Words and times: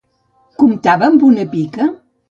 Comptava 0.63 1.11
amb 1.11 1.29
una 1.31 1.49
pica? 1.57 1.93